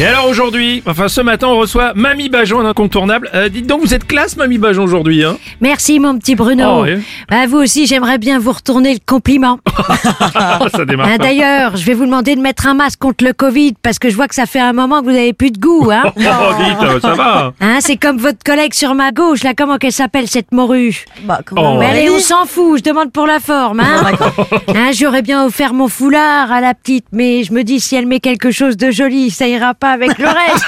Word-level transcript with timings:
Et 0.00 0.06
alors 0.06 0.28
aujourd'hui, 0.28 0.82
enfin 0.86 1.08
ce 1.08 1.20
matin, 1.20 1.48
on 1.48 1.58
reçoit 1.58 1.92
Mamie 1.94 2.30
Bajon, 2.30 2.60
un 2.60 2.64
incontournable. 2.64 3.28
Euh, 3.34 3.50
dites 3.50 3.66
donc, 3.66 3.82
vous 3.82 3.92
êtes 3.92 4.06
classe, 4.06 4.34
Mamie 4.34 4.56
Bajon, 4.56 4.84
aujourd'hui, 4.84 5.22
hein? 5.24 5.36
Merci 5.60 6.00
mon 6.00 6.16
petit 6.16 6.34
Bruno. 6.34 6.64
Oh, 6.78 6.82
oui. 6.84 7.02
Bah, 7.28 7.46
vous 7.46 7.58
aussi, 7.58 7.86
j'aimerais 7.86 8.16
bien 8.16 8.38
vous 8.38 8.52
retourner 8.52 8.94
le 8.94 9.00
compliment. 9.04 9.58
Ça 10.74 10.86
démarre 10.86 11.06
pas. 11.06 11.18
D'ailleurs, 11.18 11.76
je 11.76 11.84
vais 11.84 11.92
vous 11.92 12.06
demander 12.06 12.34
de 12.34 12.40
mettre 12.40 12.66
un 12.66 12.72
masque 12.72 12.98
contre 12.98 13.22
le 13.26 13.34
Covid 13.34 13.74
parce 13.82 13.98
que 13.98 14.08
je 14.08 14.16
vois 14.16 14.26
que 14.26 14.34
ça 14.34 14.46
fait 14.46 14.58
un 14.60 14.72
moment 14.72 15.00
que 15.00 15.04
vous 15.04 15.10
avez 15.10 15.34
plus 15.34 15.50
de 15.50 15.58
goût. 15.58 15.90
Hein, 15.92 16.04
Oh, 16.16 16.54
dites, 16.58 16.82
euh, 16.82 17.00
ça 17.00 17.12
va. 17.12 17.52
Hein, 17.60 17.78
c'est 17.80 17.98
comme 17.98 18.16
votre 18.16 18.42
collègue 18.42 18.72
sur 18.72 18.94
ma 18.94 19.12
gauche, 19.12 19.42
là, 19.44 19.52
comment 19.54 19.76
qu'elle 19.76 19.92
s'appelle 19.92 20.28
cette 20.28 20.52
morue? 20.52 21.04
Bah, 21.24 21.40
comment 21.44 21.74
Oh. 21.74 21.78
Mais 21.78 21.86
allez, 21.86 22.08
on 22.08 22.20
s'en 22.20 22.46
fout, 22.46 22.78
je 22.78 22.82
demande 22.84 23.12
pour 23.12 23.26
la 23.26 23.38
forme. 23.38 23.80
Hein. 23.80 24.12
Hein, 24.74 24.92
J'aurais 24.94 25.20
bien 25.22 25.44
offert 25.44 25.74
mon 25.74 25.88
foulard 25.88 26.50
à 26.50 26.60
la 26.62 26.72
petite, 26.74 27.04
mais 27.12 27.42
je 27.44 27.52
me 27.52 27.64
dis 27.64 27.80
si 27.80 27.96
elle 27.96 28.06
met 28.06 28.20
quelque 28.20 28.50
chose 28.50 28.76
de 28.78 28.90
joli, 28.90 29.30
ça 29.30 29.46
ira 29.46 29.74
pas 29.74 29.89
avec 29.90 30.16
le 30.18 30.26
reste. 30.26 30.66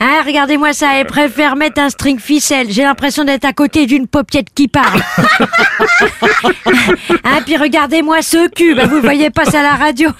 hein, 0.00 0.22
Regardez-moi 0.26 0.72
ça, 0.72 0.98
elle 0.98 1.06
préfère 1.06 1.56
mettre 1.56 1.80
un 1.80 1.90
string 1.90 2.18
ficelle. 2.18 2.66
J'ai 2.70 2.82
l'impression 2.82 3.24
d'être 3.24 3.44
à 3.44 3.52
côté 3.52 3.86
d'une 3.86 4.06
paupiette 4.06 4.48
qui 4.54 4.68
parle. 4.68 5.00
hein, 7.24 7.40
puis 7.44 7.56
regardez-moi 7.56 8.22
ce 8.22 8.48
cul, 8.50 8.74
bah, 8.74 8.86
vous 8.86 8.96
le 8.96 9.02
voyez 9.02 9.30
pas 9.30 9.44
ça 9.44 9.60
à 9.60 9.62
la 9.62 9.74
radio. 9.74 10.10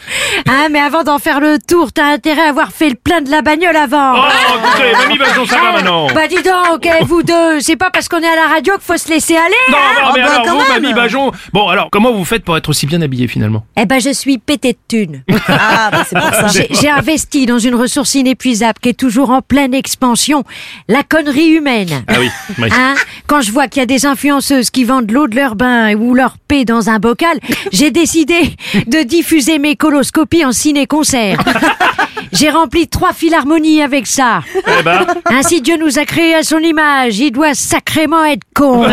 Hein, 0.48 0.68
mais 0.70 0.80
avant 0.80 1.02
d'en 1.04 1.18
faire 1.18 1.40
le 1.40 1.58
tour, 1.58 1.92
t'as 1.92 2.06
intérêt 2.06 2.42
à 2.46 2.48
avoir 2.48 2.72
fait 2.72 2.90
le 2.90 2.96
plein 2.96 3.20
de 3.20 3.30
la 3.30 3.42
bagnole 3.42 3.76
avant. 3.76 4.14
Oh, 4.16 4.24
écoutez, 4.58 4.92
Mamie 4.92 5.18
Bajon, 5.18 5.46
ça 5.46 5.56
va 5.60 5.72
maintenant. 5.72 6.06
Bah 6.14 6.26
dis 6.28 6.42
donc, 6.42 6.84
eh, 6.86 7.04
vous 7.04 7.22
deux, 7.22 7.60
c'est 7.60 7.76
pas 7.76 7.90
parce 7.90 8.08
qu'on 8.08 8.20
est 8.20 8.28
à 8.28 8.36
la 8.36 8.48
radio 8.54 8.74
qu'il 8.74 8.82
faut 8.82 8.96
se 8.96 9.08
laisser 9.08 9.36
aller. 9.36 9.54
Non, 9.70 9.76
hein 9.76 10.00
non, 10.06 10.12
mais 10.14 10.22
bah, 10.22 10.28
alors, 10.30 10.42
quand 10.46 10.58
vous, 10.58 10.72
même. 10.72 10.82
Mamie 10.82 10.94
Bajon. 10.94 11.32
Bon, 11.52 11.68
alors, 11.68 11.88
comment 11.90 12.12
vous 12.12 12.24
faites 12.24 12.44
pour 12.44 12.56
être 12.56 12.68
aussi 12.68 12.86
bien 12.86 13.00
habillé 13.02 13.28
finalement? 13.28 13.64
Eh 13.76 13.86
ben, 13.86 14.00
je 14.00 14.10
suis 14.10 14.38
pété 14.38 14.72
de 14.72 14.78
thunes. 14.88 15.22
Ah, 15.48 15.90
bah, 15.90 16.02
c'est 16.08 16.18
pour 16.18 16.32
ça. 16.34 16.48
J'ai 16.52 16.90
investi 16.90 17.46
dans 17.46 17.58
une 17.58 17.74
ressource 17.74 18.14
inépuisable 18.14 18.78
qui 18.80 18.90
est 18.90 18.98
toujours 18.98 19.30
en 19.30 19.42
pleine 19.42 19.74
expansion, 19.74 20.44
la 20.88 21.02
connerie 21.02 21.48
humaine. 21.48 22.04
Ah 22.06 22.14
oui, 22.18 22.28
oui. 22.58 22.68
Hein? 22.72 22.94
Quand 23.32 23.40
je 23.40 23.50
vois 23.50 23.66
qu'il 23.66 23.80
y 23.80 23.82
a 23.82 23.86
des 23.86 24.04
influenceuses 24.04 24.68
qui 24.68 24.84
vendent 24.84 25.10
l'eau 25.10 25.26
de 25.26 25.34
leur 25.34 25.54
bain 25.54 25.94
ou 25.94 26.12
leur 26.12 26.36
paix 26.36 26.66
dans 26.66 26.90
un 26.90 26.98
bocal, 26.98 27.38
j'ai 27.72 27.90
décidé 27.90 28.34
de 28.86 29.02
diffuser 29.04 29.58
mes 29.58 29.74
coloscopies 29.74 30.44
en 30.44 30.52
ciné-concert. 30.52 31.38
J'ai 32.32 32.48
rempli 32.48 32.88
trois 32.88 33.12
philharmonies 33.12 33.82
avec 33.82 34.06
ça. 34.06 34.40
Eh 34.56 34.82
ben, 34.82 35.06
Ainsi 35.26 35.60
Dieu 35.60 35.76
nous 35.78 35.98
a 35.98 36.06
créés 36.06 36.34
à 36.34 36.42
son 36.42 36.58
image, 36.60 37.18
il 37.18 37.30
doit 37.30 37.54
sacrément 37.54 38.24
être 38.24 38.42
con. 38.54 38.84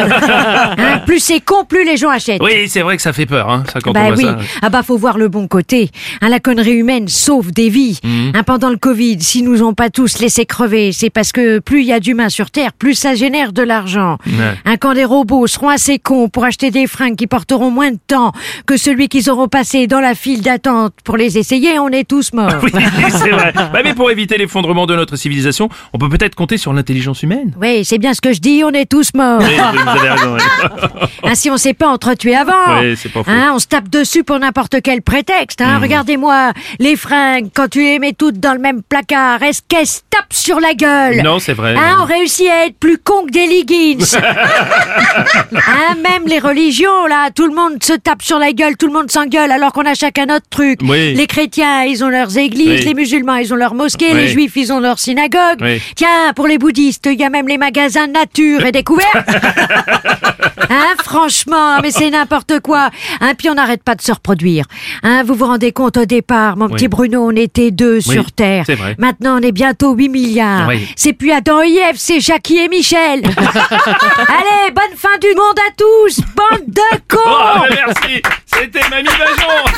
Hein, 0.80 1.00
plus 1.06 1.20
c'est 1.20 1.40
con, 1.40 1.66
plus 1.66 1.84
les 1.84 1.98
gens 1.98 2.10
achètent. 2.10 2.42
oui, 2.42 2.68
c'est 2.68 2.82
vrai 2.82 2.96
que 2.96 3.02
ça 3.02 3.14
fait 3.14 3.26
peur, 3.26 3.50
hein, 3.50 3.64
ça, 3.72 3.80
quand 3.80 3.92
Bah 3.92 4.02
on 4.04 4.08
voit 4.14 4.16
oui, 4.18 4.24
ça. 4.24 4.38
ah 4.62 4.70
bah 4.70 4.84
faut 4.84 4.98
voir 4.98 5.18
le 5.18 5.28
bon 5.28 5.48
côté. 5.48 5.90
Hein, 6.22 6.30
la 6.30 6.40
connerie 6.40 6.74
humaine 6.74 7.08
sauve 7.08 7.52
des 7.52 7.70
vies. 7.70 8.00
Mhm. 8.04 8.32
Hein, 8.36 8.44
pendant 8.44 8.70
le 8.70 8.78
Covid, 8.78 9.22
si 9.22 9.42
nous 9.42 9.64
ont 9.64 9.74
pas 9.74 9.90
tous 9.90 10.20
laissé 10.20 10.46
crever, 10.46 10.92
c'est 10.92 11.10
parce 11.10 11.32
que 11.32 11.60
plus 11.60 11.82
il 11.82 11.88
y 11.88 11.94
a 11.94 12.00
d'humains 12.00 12.30
sur 12.30 12.52
Terre, 12.52 12.74
plus 12.74 12.96
ça 12.96 13.16
génère 13.16 13.52
de 13.52 13.62
l'argent. 13.64 14.18
Ouais. 14.38 14.54
Hein, 14.66 14.78
quand 14.78 14.94
les 14.94 15.06
robots 15.06 15.48
seront 15.48 15.70
assez 15.70 16.00
cons 16.00 16.30
pour 16.30 16.44
acheter 16.46 16.72
des 16.72 16.88
fringues 16.88 17.16
qui 17.16 17.28
porteront 17.28 17.72
moins 17.72 17.92
de 17.92 18.00
temps 18.08 18.32
que 18.66 18.78
celui 18.78 19.08
qu'ils 19.08 19.30
auront 19.30 19.48
passé 19.48 19.88
dans 19.88 20.00
la 20.00 20.16
file 20.16 20.42
d'attente 20.42 20.94
pour 21.04 21.18
les 21.18 21.38
essayer, 21.38 21.80
on 21.80 21.90
est 21.90 22.08
tous 22.08 22.34
morts. 22.34 22.50
Oui, 22.64 22.72
c'est 23.12 23.30
vrai. 23.30 23.52
Bah, 23.54 23.80
mais 23.84 23.94
pour 23.94 24.12
éviter 24.12 24.38
l'effondrement 24.38 24.86
de 24.86 24.96
notre 24.96 25.16
civilisation, 25.16 25.70
on 25.94 25.98
peut 25.98 26.10
peut-être 26.10 26.36
compter 26.36 26.58
sur 26.58 26.74
l'intelligence 26.74 27.24
humaine. 27.24 27.54
Oui, 27.60 27.84
c'est 27.86 27.98
bien 27.98 28.14
ce 28.14 28.22
que 28.22 28.34
je 28.34 28.40
dis, 28.40 28.62
on 28.64 28.72
est 28.72 28.86
tous 28.90 29.14
morts. 29.14 29.40
Oui, 29.42 29.56
vous 29.56 29.90
avez 29.90 30.10
raison. 30.10 30.36
oui. 30.36 31.08
Ainsi, 31.24 31.50
on 31.50 31.58
s'est 31.58 31.74
pas 31.74 31.88
entretué 31.88 32.36
avant. 32.36 32.80
Oui, 32.82 32.96
c'est 32.98 33.10
pas 33.12 33.24
faux. 33.24 33.32
Hein, 33.32 33.52
on 33.54 33.60
se 33.60 33.68
tape 33.68 33.90
dessus 33.90 34.24
pour 34.24 34.38
n'importe 34.40 34.82
quel 34.84 35.02
prétexte. 35.02 35.62
Hein. 35.62 35.80
Regardez-moi, 35.82 36.52
les 36.80 36.96
fringues, 36.96 37.50
quand 37.54 37.68
tu 37.70 37.80
les 37.82 38.00
mets 38.00 38.14
toutes 38.14 38.40
dans 38.40 38.54
le 38.54 38.60
même 38.60 38.82
placard, 38.84 39.42
est-ce 39.44 39.62
qu'elles 39.68 39.88
se 39.88 40.00
tapent 40.10 40.34
sur 40.34 40.60
la 40.60 40.74
gueule? 40.74 41.22
Non, 41.24 41.40
c'est 41.40 41.54
vrai. 41.54 41.76
Hein, 41.76 41.98
on 42.02 42.06
réussit 42.06 42.48
à 42.48 42.68
être 42.68 42.78
plus 42.80 42.98
con 42.98 43.26
que 43.26 43.32
des 43.32 43.48
leggings. 43.48 44.06
hein, 44.24 45.96
même 46.04 46.28
les 46.28 46.40
religions, 46.40 47.06
là, 47.08 47.30
tout 47.34 47.48
le 47.48 47.54
monde 47.54 47.84
se 47.84 47.94
tape 47.94 48.22
sur 48.22 48.40
la 48.40 48.52
gueule, 48.54 48.78
tout 48.78 48.88
le 48.88 48.94
monde 48.94 49.10
s'engueule, 49.12 49.52
alors 49.52 49.72
qu'on 49.74 49.86
a 49.86 49.94
chacun 49.94 50.26
notre 50.28 50.48
truc. 50.50 50.80
Oui. 50.84 51.14
Les 51.14 51.28
chrétiens, 51.28 51.84
ils 51.84 52.04
ont 52.04 52.10
leurs 52.10 52.38
églises, 52.38 52.80
Oui. 52.82 52.86
les 52.86 52.94
musulmans, 52.94 53.36
ils 53.36 53.54
ont 53.54 53.58
leurs 53.58 53.74
mosquées, 53.76 54.10
Oui. 54.14 54.20
les 54.22 54.28
juifs, 54.30 54.54
ils 54.56 54.72
ont 54.74 54.80
leurs 54.80 55.00
synagogues. 55.00 55.64
Tiens, 55.96 56.34
pour 56.36 56.48
les 56.48 56.58
bouddhistes, 56.58 57.08
il 57.12 57.20
y 57.20 57.24
a 57.24 57.30
même 57.30 57.48
les 57.48 57.58
magasins 57.58 58.08
nature 58.08 58.66
et 58.66 58.72
découverte. 58.72 59.28
Hein, 60.70 60.94
franchement, 61.04 61.80
mais 61.82 61.92
c'est 61.92 62.10
n'importe 62.10 62.60
quoi. 62.60 62.90
Hein, 63.22 63.34
puis 63.38 63.50
on 63.50 63.56
n'arrête 63.56 63.84
pas 63.84 63.96
de 63.96 64.02
se 64.02 64.12
reproduire. 64.12 64.66
Hein, 65.04 65.24
vous 65.24 65.34
vous 65.36 65.46
rendez 65.46 65.72
compte 65.72 65.98
au 65.98 66.06
départ, 66.06 66.58
mon 66.58 66.70
petit 66.70 66.88
Bruno, 66.88 67.26
on 67.28 67.36
était 67.36 67.72
deux 67.72 67.96
Oui, 67.96 68.02
sur 68.14 68.32
Terre. 68.32 68.64
c'est 68.66 68.76
vrai. 68.76 68.96
Maintenant, 68.98 69.40
on 69.40 69.42
est 69.42 69.52
bientôt 69.52 69.94
8 69.94 70.10
milliards. 70.10 70.68
Oui. 70.68 70.88
C'est 70.96 71.14
plus 71.14 71.32
Adam 71.32 71.62
et 71.62 71.76
Ève, 71.76 71.96
c'est 71.98 72.20
Jackie 72.20 72.58
et 72.60 72.68
Michel. 72.70 73.22
Allez, 73.26 74.72
bonne 74.74 74.96
fin 74.98 75.18
du 75.22 75.28
monde 75.36 75.58
à 75.68 75.72
tous, 75.78 76.22
bande 76.36 76.68
de 76.68 76.98
cons. 77.08 77.18
Oh, 77.26 77.62
merci. 77.70 78.22
C'était 78.46 78.88
Mamie 78.90 79.06
Bajon. 79.08 79.69